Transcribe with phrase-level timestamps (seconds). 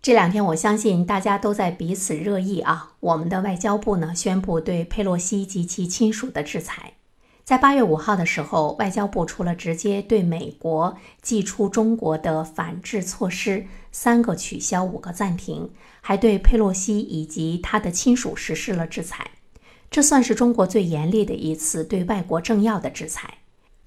[0.00, 2.92] 这两天，我相信大家都在彼此热议啊。
[3.00, 6.92] 我们的外交部呢宣布对佩洛西及其亲属的制裁。
[7.44, 19.30] 在八月五号的时候，外交部除了直接对美国寄出中国的反制措施三个取消、五个暂停，还对佩洛西以及他的亲属实施了制裁。
[19.90, 23.38] 这算是中国最严厉的一次对外国政要的制裁。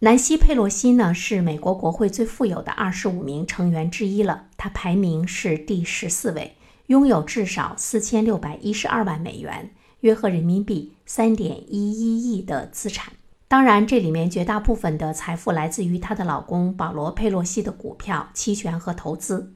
[0.03, 6.55] 南希·佩洛西呢，是美国国会最富有的二十五名成员之一了，他排名是第十四位，
[6.87, 13.13] 拥有至少四千六百一十二万美元，约合人民币三点一一亿的资产。
[13.47, 19.53] 当然，这里面绝大部分的财富来自于她的老公保罗·佩洛西的股票期权和投资。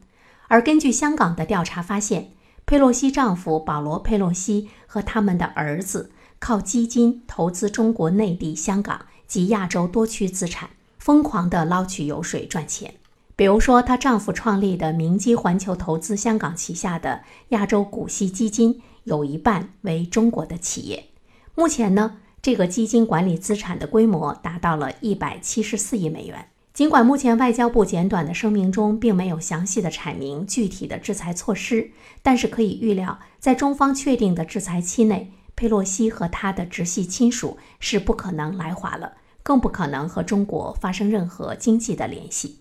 [0.47, 2.33] 而根据香港的调查发现，
[2.67, 9.07] 佩洛西丈夫保罗·佩洛西和他们的儿子靠基金投资中国内地、香港。
[9.27, 12.93] 及亚洲多区资产，疯狂地捞取油水赚钱。
[13.35, 21.07] 比如说，她丈夫创立的明基环球投资香港旗下的亚洲股息基金，有一半为中国的企业。
[21.53, 26.47] 目前呢，这个基金管理资产的规模达到了一百七十四亿美元。
[26.73, 35.31] 尽管目前外交部简短的声明中并没有详细的阐明具体的制裁措施，但是可以预料，在中方确定的制裁期内。
[35.55, 42.59] 佩洛西和他的直系亲属是不可能来华了，更不可能和中国发生任何经济的联系。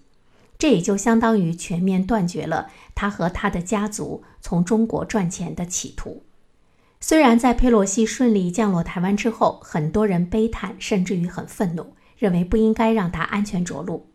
[0.57, 6.23] 这也就相当于全面断绝了他和他的家族从中国赚钱的企图。
[7.01, 14.11] 虽然在佩洛西顺利降落台湾之后，很多人悲叹，甚至于很愤怒，认为不应该让他安全着陆。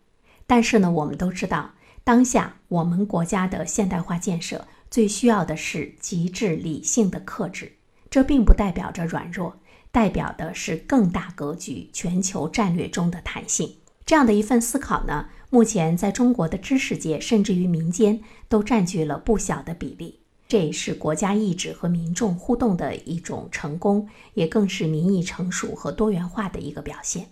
[0.47, 7.73] 但是呢，我们都知道，当下我们国家的现代化建设最需要的是极致理性的克制。
[8.09, 9.57] 这并不代表着软弱，
[9.91, 13.75] 代表的是更大格局、全球战略中的弹性。
[14.05, 20.19] 这样的一份思考呢，目前在中国的知识界，甚至于民间，都占据了不小的比例。
[20.47, 27.27] 这也是国家意志和民众互动的一种成功，也更是民意成熟和多元化的一个表现。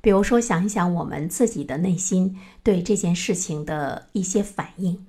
[0.00, 5.04] 比如说，想一想我们自己的内心对这件事情的一些反应，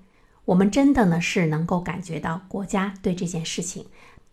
[0.46, 3.86] 我们真的呢是能够感觉到国家对这件事情。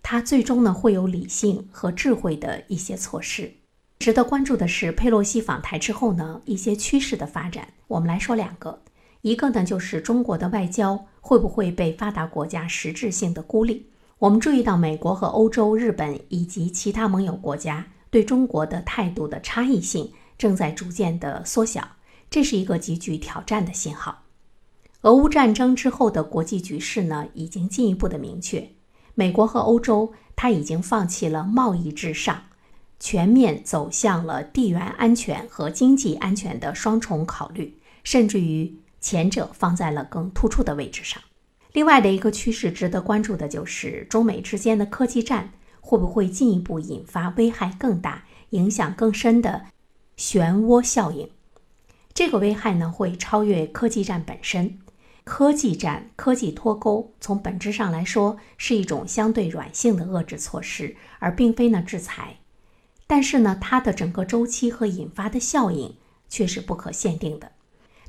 [0.02, 3.52] 他最终呢会有理性和智慧的一些措施。
[3.98, 7.68] 值得关注的是，佩洛西访台之后呢一些趋势的发展。
[7.86, 8.82] 我们来说两个，
[9.20, 13.86] 一个呢就是中国的外交会不会被发达国家实质性的孤立？
[14.18, 21.86] 我们注意到美国和欧洲、日本以及其他盟友国家对中国的态度的差异性正在逐渐的缩小，
[22.30, 24.24] 这是一个极具挑战的信号。
[25.02, 28.70] 俄乌战争之后的国际局势呢已经进一步的明确。
[29.14, 32.44] 美国和欧洲，它已经放弃了贸易至上，
[32.98, 41.22] 全面走向了地缘安全和经济安全的双重考虑，甚至于前者放在了更突出的位置上。
[41.72, 49.66] 另外的一个趋势值得关注的就是中美之间的科技战会不会进一步引发危害更大、影响更深的
[50.18, 51.30] 漩涡效应？
[52.12, 54.78] 这个危害呢，会超越科技战本身。
[55.30, 62.38] 科技战、科技脱钩，从本质上来说是一种相对软性的遏制措施，而并非呢制裁。
[63.06, 65.94] 但是呢，它的整个周期和引发的效应
[66.28, 67.52] 却是不可限定的。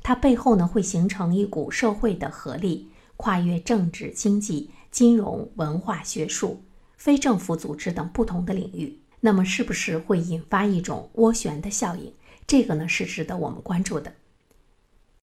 [0.02, 6.64] 它背后呢会形成一股社会的合力，跨越政治、经济、金融、文化、学术、
[6.96, 8.98] 非政府组织等不同的领域。
[9.20, 12.12] 那么，是不是会引发一种涡旋的效应？
[12.48, 14.12] 这个呢是值得我们关注的。